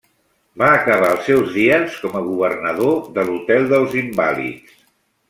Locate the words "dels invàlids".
3.75-4.75